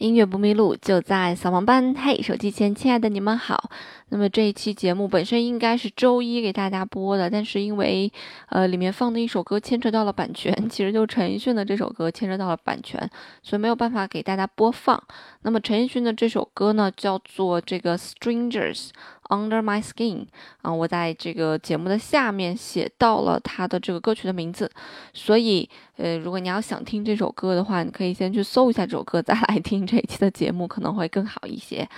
[0.00, 1.94] 音乐不迷路，就在扫盲班。
[1.94, 3.70] 嘿，手机前亲爱的你们好。
[4.08, 8.10] 那么这一期节目本身应该是周一给大家播的，但是因为
[8.48, 12.98] 呃里面放的一首歌牵扯到了版权，其实就陈奕迅的这首歌牵扯到了版权，
[13.42, 14.98] 所以没有办法给大家播放。
[15.42, 18.88] 那么陈奕迅的这首歌呢，叫做这个 Strangers
[19.30, 20.26] Under My Skin
[20.60, 24.70] 啊，我在这个节目的下面写到了他的这个歌曲的名字，
[25.14, 31.88] 所以呃如果你要想听这首歌的话，你可以先去搜一下这首歌，再来听这一期的节目可能会更好一些。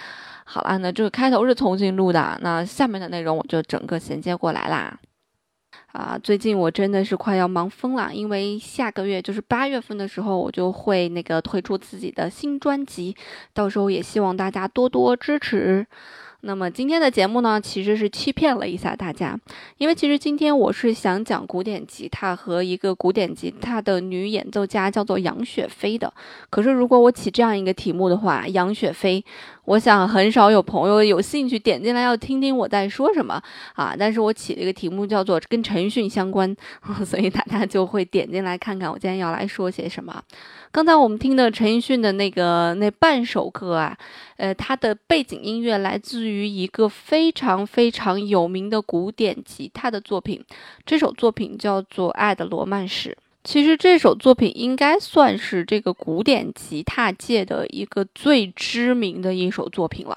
[0.45, 4.99] 好了，那这个开头是重新录的，那下面的内容我就整个衔接过来啦。
[5.93, 13.15] 啊，最近我真的是快要忙疯了，因为下个月就是八月份的时候，我就会那个推出自己的新专辑，
[13.53, 15.87] 到时候也希望大家多多支持。
[16.45, 19.39] 那么今天的节目呢，其实是欺骗了一下大家，
[19.79, 26.13] 因为其实今天我是想讲古典吉他和一个古典吉他的女演奏家，叫做杨雪飞的。
[26.51, 29.25] 可是如果我起这样一个题目的话，杨雪飞。
[29.65, 33.41] 我想很少有朋友有兴趣点进来要听听我在说什么
[33.75, 36.55] 啊，但是我起了一个题目叫做跟陈奕迅相关，
[37.07, 40.21] 所以大家就会点进来看看我今天要来说些什么。
[40.73, 43.97] 刚才我们听的陈奕迅的那个那半首歌啊，
[44.37, 50.45] 呃，它的背景音乐来自于一个非常非常有名的古典吉他的作品，
[50.85, 53.11] 这首作品叫做《爱的罗曼史》。
[53.45, 60.17] 其实这首作品应该算是这个古典吉他界的一个最知名的一首作品了，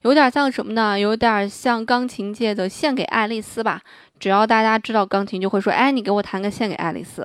[0.00, 0.98] 有点像什么呢？
[0.98, 3.82] 有点像钢琴界的《献给爱丽丝》吧。
[4.18, 7.22] 只要大家知道钢琴，就会说：“哎，你给我弹个《献给爱丽丝》。”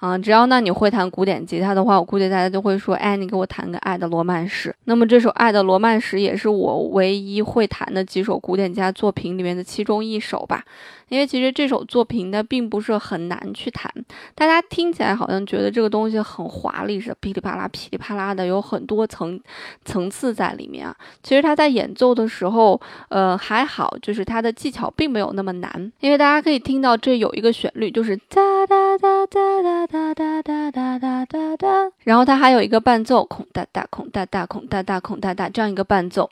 [0.00, 4.70] 啊，只要那你会弹古典吉他的话，我估计大家就会说，哎，你给我弹个《爱的罗曼史》。
[4.84, 10.64] 那么这首《爱的罗曼史》也是我唯一会弹的几首古典吉他作品里面的其中一首吧。
[11.10, 13.92] 因为其实这首作品呢，并不是很难去弹，
[14.36, 19.38] 大家听起来好像觉得这个东西很华丽似的，噼里啪啦、噼里啪啦的，有很多层
[19.84, 20.96] 层次在里面啊。
[21.20, 29.89] 其实他在演奏的时候，呃，还好，就是他的技巧并没有那么难，因为大家可以听到这有一个旋律，就是哒哒哒哒哒。
[29.90, 36.30] 哒哒哒哒哒哒哒，然后它还有一个伴奏，孔哒哒孔哒哒孔哒哒孔哒哒这样一个伴奏。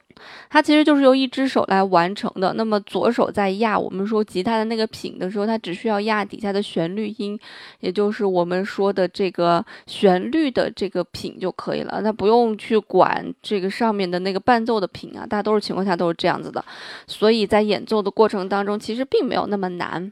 [0.50, 2.52] 它其实就是由一只手来完成的。
[2.54, 7.38] 那么左手在压我们说吉他的那个品的时候，它只需要压底下的旋律音，
[7.80, 12.00] 也就是我们说的这个旋律的这个品就可以了。
[12.02, 16.64] 它不用去管这个上面的那个伴奏的品啊，大多数情况下都是这样子的。
[17.06, 20.10] 所以在演奏的过程当中，其实并没有那么难。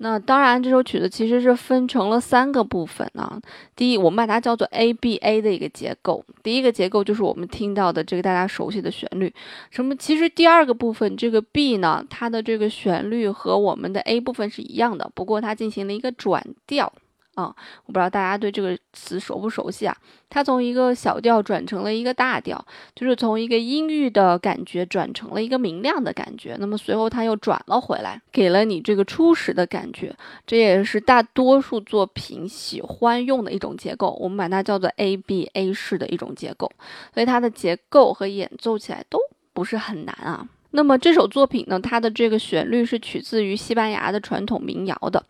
[0.00, 3.36] 那当然，这首曲子其实是分成了三个部分啊。
[3.74, 6.24] 第一，我们把它叫做 A B A 的一个结构。
[6.42, 9.32] 第一个结构就是我们听到的这个大家熟悉的旋律。
[9.70, 9.94] 什么？
[9.96, 16.92] 其实第二个部分，这个 B 呢，它的这个旋律和我们的 A 部分是一样的，不过它进行了一个转调
[17.34, 17.54] 啊。
[17.86, 19.96] 我不知道大家对这个词熟不熟悉啊？
[20.30, 22.62] 它从一个小调转成了一个大调，
[22.94, 26.54] 就是从一个阴郁的感觉转成了一个明亮的感觉。
[26.60, 30.14] 那么随后它又转了回来，给了你这个初始的感觉。
[30.46, 36.70] 这也是大多数作品喜欢用的一种结构，我们把它叫做 A B A 式的一种结构。
[37.14, 39.18] 所以它的结构和演奏起来都。
[39.58, 40.46] 不是很难啊。
[40.70, 45.20] 那么这首作品呢，它的这个旋律是取自于西班牙的传统民谣的。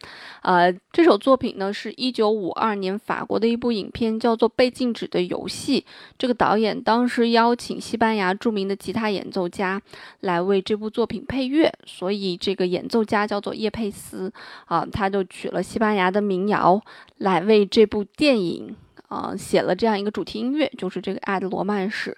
[0.43, 5.81] 呃，这首作品呢是一九五二年法国的一部影片，叫做《被禁止的游戏》。
[6.19, 9.81] 这个导演当时邀请西班牙著名的吉他演奏家
[10.21, 14.31] 来为这部作品配乐，所以这个演奏家叫做叶佩斯
[14.67, 16.79] 啊，他就取了西班牙的民谣
[17.17, 18.77] 来为这部电影
[19.09, 22.11] 啊写了这样一个主题音乐，就是这个《爱的罗曼史》。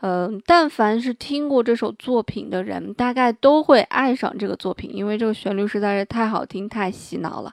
[0.00, 7.52] 嗯，但凡是听过这首作品的人，大概都会爱上这个作品，因为这个旋律实在是太好听、太洗脑了。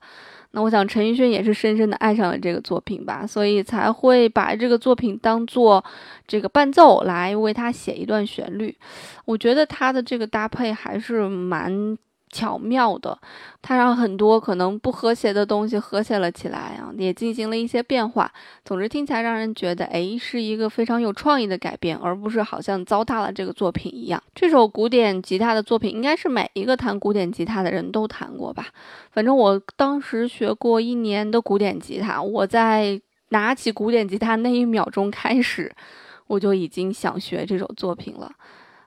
[0.52, 5.84] 那我想陈奕迅也是深深的爱上了这个作品吧，所以才会把这个作品当做
[6.28, 8.76] 这个伴奏来为他写一段旋律。
[9.26, 11.98] 我觉得他的这个搭配还是蛮。
[12.36, 13.18] 巧妙的，
[13.62, 18.30] 它让很多可能不和谐的东西和谐了起来啊，也进行了一些变化。
[18.66, 24.22] 总之听起来让人觉得，哎，是一个非常有创意的改变，而不是好像糟蹋了这个作品一样。
[24.34, 28.68] 这首古典吉他的作品，应该是每一个弹古典吉他的人都弹过吧？
[29.12, 33.00] 反正我当时学过一年的古典吉他，我在
[33.30, 35.74] 拿起古典吉他那一秒钟开始，
[36.28, 38.30] 我就已经想学这首作品了。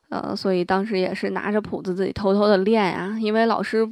[0.08, 3.86] 呃，所以当时也是拿着谱子自己偷偷的练呀，因为老师，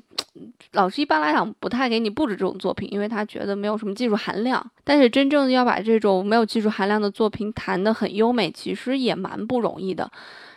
[0.73, 4.65] 老师一般来讲不太给你布置这种作品，因为他觉得没有什么技术含量。
[4.83, 10.11] 但是真正要把这种没有技术含量的作品弹得很优美，其实也蛮不容易的，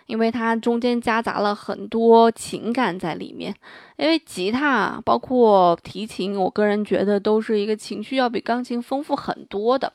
[0.06, 3.53] 因为它中间夹杂了很多情感在里面。
[3.97, 9.91] 因为吉他包括提琴，我个人觉得都是一个情绪要比钢琴丰富很多的。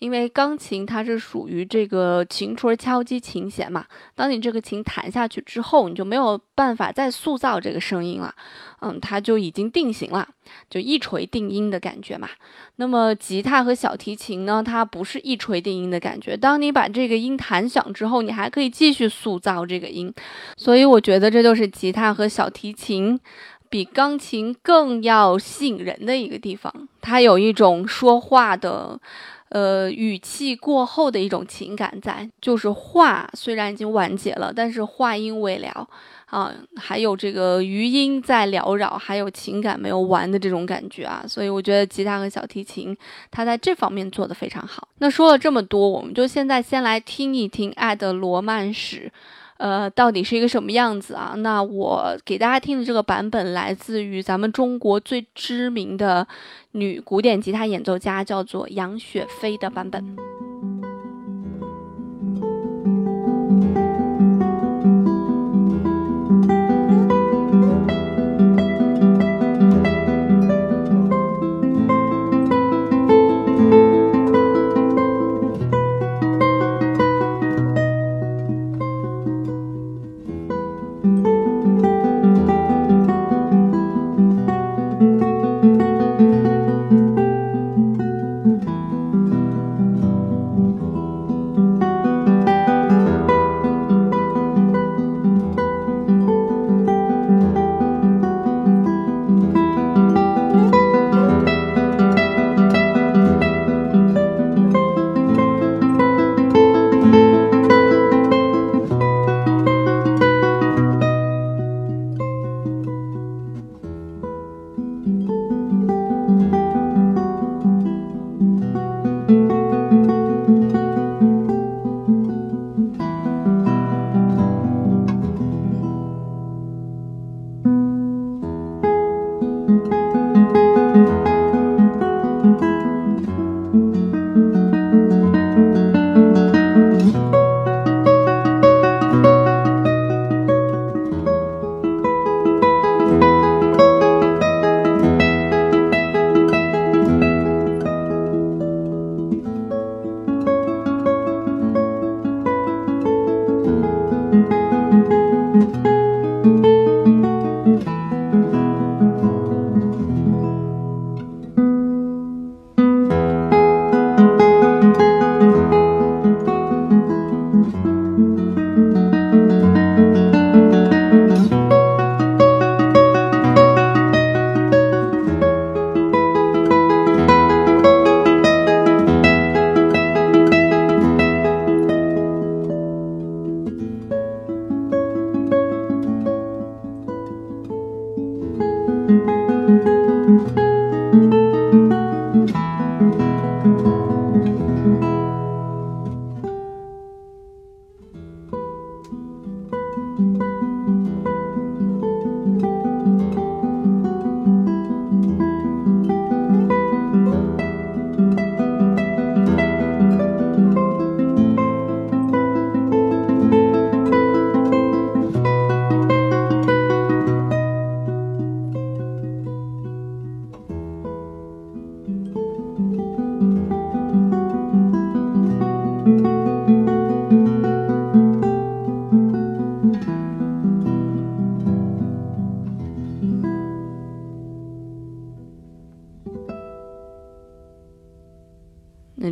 [0.00, 3.84] 因为钢琴它是属于这个琴锤敲击琴弦嘛，
[4.16, 8.34] 当你这个琴弹下去之后，你就没有办法再塑造这个声音了，
[8.80, 10.26] 嗯，它就已经定型了，
[10.68, 12.28] 就一锤定音的感觉嘛。
[12.76, 20.12] 那么吉他和小提琴呢，它不是一锤定音的感觉，当你把这个音弹响之后，你还可以继续塑造这个音，
[20.56, 23.20] 所以我觉得这就是吉他和小提琴。
[23.68, 29.00] 比钢琴更要吸引人的一个地方，它有一种说话的，
[29.50, 35.88] 呃，语气过后的一种情感在，就是话虽然已经完结了，但是话音未了
[36.26, 42.96] 啊，还有这个余音在缭绕，还有情感没有完的这种感觉啊，所以我觉得吉他和小提琴
[43.30, 44.86] 他在这方面做得非常好。
[44.98, 49.10] 那说了这么多，我们就现在先来听一听《爱的罗曼史》。
[49.60, 51.34] 呃，到底是一个什么样子啊？
[51.36, 56.26] 那我给大家听的这个版本来自于咱们中国最知名的
[56.72, 60.39] 女古典吉他演奏家，叫做杨雪飞的版本。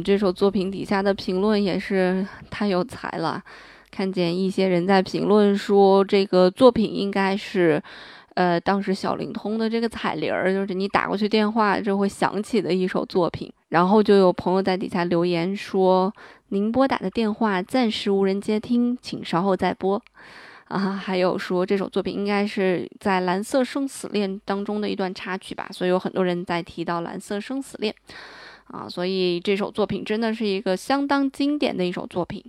[0.05, 3.43] 这首作品底下的评论也是太有才了，
[3.91, 7.83] 看见一些人在评论说这个作品应该是，
[8.35, 13.51] 呃，当时小灵通的这个彩铃儿，就是你打过去电话就会响起的一首作品。
[13.69, 16.11] 然后就有朋友在底下留言说
[16.49, 20.01] ：“您拨打的电话暂时无人接听，请稍后再拨。”
[20.69, 27.95] 啊，还有说这首作品应该是在《蓝色生死恋》当中的一段插曲吧，所以有很多人在提到《蓝色生死恋》。
[28.71, 32.45] 啊，所以这首作品真的是一个相当经典的一首作品。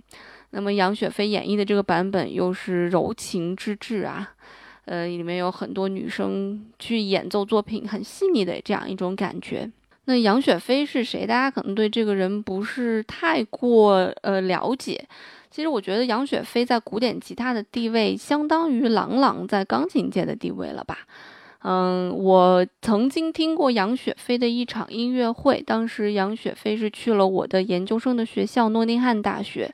[0.50, 4.32] 那么杨雪飞演绎的这个版本又是柔情之至啊，
[4.84, 9.70] 呃，里面有很多女生去演奏作品，很细腻的这样一种感觉。
[10.06, 11.24] 那杨雪飞是谁？
[11.24, 15.06] 大家可能对这个人不是太过呃了解。
[15.50, 20.98] 其实我觉得杨雪飞在古典吉他的地位，相当于郎朗在钢琴界的地位了吧。
[21.62, 29.70] 嗯，我曾经听过杨雪飞的一场音乐会，当时杨雪飞是去了我的研究生的学校诺丁汉大学。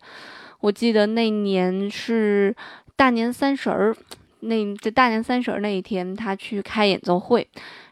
[0.60, 2.56] 我记得那年是
[2.96, 3.96] 大年三十儿，
[4.40, 7.46] 那在大年三十儿那一天，他去开演奏会，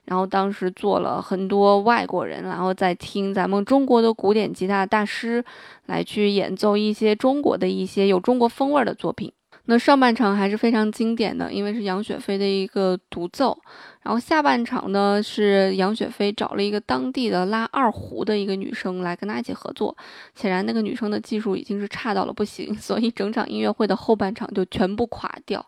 [0.07, 5.45] 然后当时坐了很多外国人，然后在听咱们中国的古典吉他大师
[5.87, 9.33] 来去演奏一些中国的一些有中国风味的作品。
[9.67, 13.59] 那上半场还是非常经典的，因为是杨雪飞的一个独奏。
[14.03, 19.97] 然后下半场呢，是杨雪飞找了一个当地的拉二胡的一个女生来跟他一起合作。
[20.35, 25.65] 显然那个女生的技术已经是差到了不行， 所以整场音乐会的后半场就全部垮掉。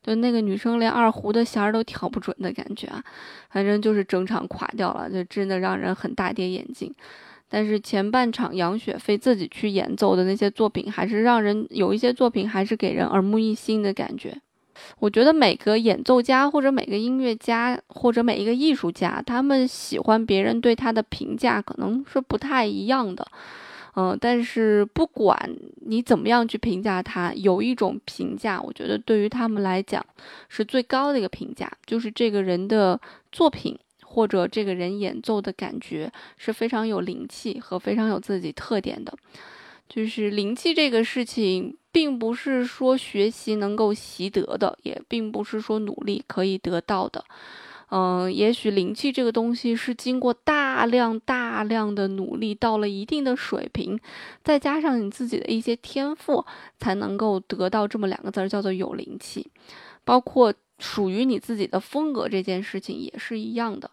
[0.00, 3.02] 就那个女生连二胡的弦儿都调不准的感觉啊，
[3.50, 6.92] 反正就是整场垮掉了，就真的让人很大跌眼镜。
[7.54, 14.34] 但是前半场杨雪飞自己去演奏的那些作品，还是让人有一些作品还是给人耳目一新的感觉。
[14.98, 23.26] 我觉得每个演奏家或者每个音乐家或者每一个艺术家，他们喜欢别人对他的评价可能是不太一样的。
[23.96, 25.38] 嗯，但是不管
[25.82, 30.02] 你怎么样去评价他，有一种评价，我觉得对于他们来讲
[30.48, 32.98] 是最高的一个评价，就是这个人的
[33.30, 33.78] 作品。
[34.12, 39.16] 或者这个人演奏的感觉是非常有灵气和非常有自己特点的，
[39.88, 47.24] 就是灵气这个事情，并不是说学习能够习得的，也并不是说努力可以得到的。
[47.88, 53.98] 嗯，也许灵气这个东西是经过大量大量的努力，到了一定的水平，
[54.44, 56.44] 再加上你自己的一些天赋，
[56.78, 59.50] 才能够得到这么两个字儿，叫做有灵气，
[60.04, 60.52] 包括。
[60.82, 63.88] 属于你自己的风格这件事情也是一样的，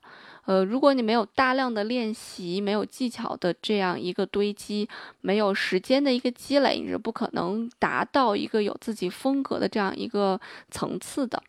[0.46, 4.89] 呃，如果你没有大量的练习，没有技巧的这样一个堆积，
[5.22, 10.41] 没有时间的一个积累，你是不可能达到一个有自己风格的这样一个
[10.72, 11.41] 层次的。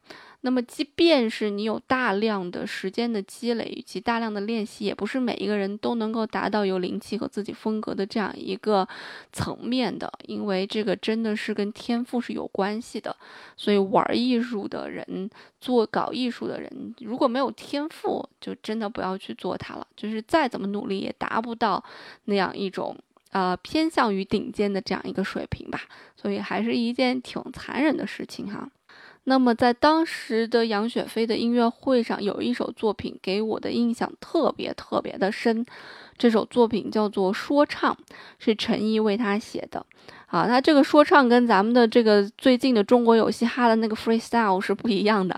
[0.42, 8.88] 那么，即便是你有大量的时间的积累以及大量的练习，也不是每一个人都能够达到有灵气和自己风格的这样一个
[9.32, 13.14] 层面的，因为这个真的是跟天赋是有关系的。
[13.54, 15.28] 所以，玩艺术的人，
[15.61, 19.87] 做搞艺术的人，如果没有天赋，就真的不要去做它了。
[19.94, 21.85] 就是再怎么努力，也达不到
[22.25, 22.97] 那样一种
[23.32, 25.82] 呃偏向于顶尖的这样一个水平吧。
[26.16, 28.66] 所以，还是一件挺残忍的事情哈。
[29.25, 35.65] 那么，在当时的杨雪飞的音乐会上，有一首作品给我的印象特别特别的深。
[36.17, 37.95] 这首作品叫做《说唱》，
[38.39, 39.85] 是陈毅为他写的。
[40.27, 45.37] 啊，他这个说唱跟咱们的这个最近的中国有嘻哈的那个 freestyle 是不一样的。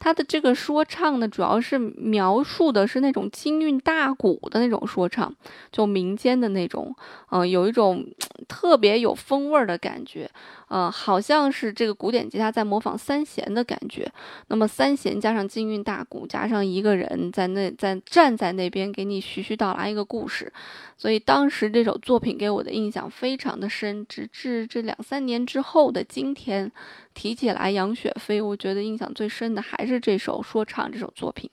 [0.00, 5.34] 他的这个说唱呢，主要是描述的是那种京韵大鼓的那种说唱，
[5.72, 6.94] 就民间的那种，
[7.30, 8.06] 嗯，有一种
[8.46, 10.30] 特别有风味儿的感觉，
[10.68, 14.10] 嗯，好像是这个古典吉他在模仿三弦的感觉。
[14.48, 20.52] 那么三弦加上京韵大鼓，加上一个人在那在站在那边给你徐徐道来一个故事，
[20.96, 26.70] 所以当时这首作品给我的印象非常的深，直至这两三年之后的今天。
[27.14, 31.50] 提起来杨雪飞，我觉得印象最深的还是这首说唱这首作品。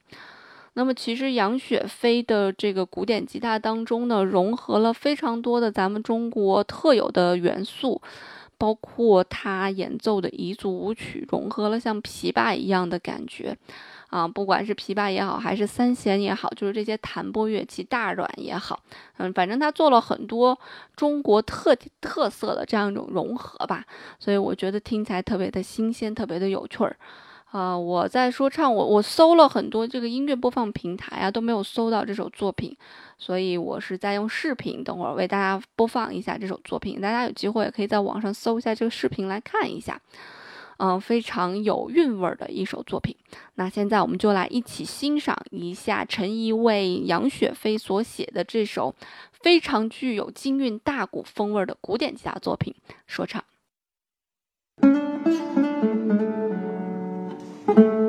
[0.73, 7.99] 那么，其实杨雪飞的这个古典吉他当中呢，融合了非常多的咱们中国特有的元素，
[8.57, 13.57] 包括他演奏的彝族舞曲，融合了像琵琶一样的感觉。
[14.07, 18.79] 啊，不管是琵琶也好，还是三弦也好，就是这些弹拨乐器，大阮也好，
[19.17, 20.57] 嗯，反正他做了很多
[20.95, 23.83] 中国特特色的这样一种融合吧，
[24.19, 26.95] 所以我觉得听起来特别的新鲜，特别的有趣儿。
[27.55, 32.75] 啊，我在说唱，我我搜了很多这个音乐播放平台啊，都没有搜到这首作品，
[33.17, 40.01] 所以我是在用视频，等会儿为大家播放一下这首作品，大家有机会也可以在网上搜一下这个视频来看一下。
[40.79, 43.15] 嗯，非常有韵味的一首作品。
[43.53, 48.93] 那现在我们就来一起欣赏一下陈怡为杨雪飞所写的这首
[49.31, 52.75] 非常具有京韵大鼓风味的古典吉他作品
[53.07, 53.41] 《说唱》。
[57.67, 58.04] thank you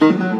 [0.00, 0.39] Mm-hmm.